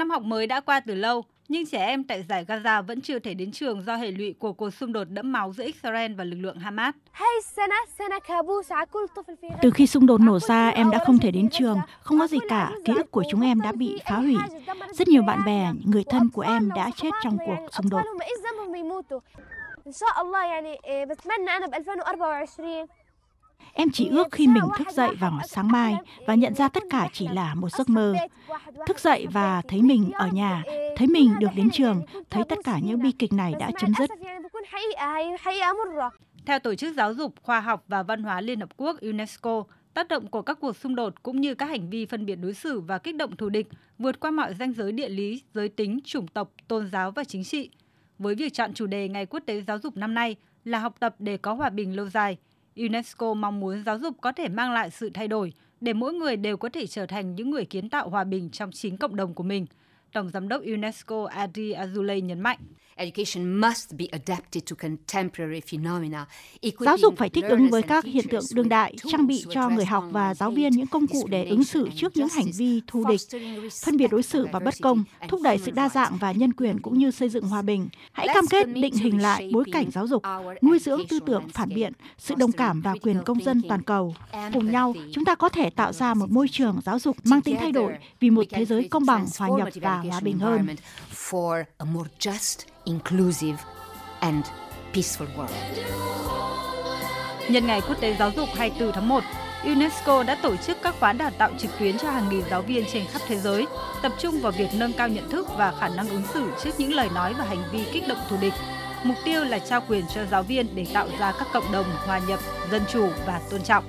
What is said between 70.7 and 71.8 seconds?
những công cụ để ứng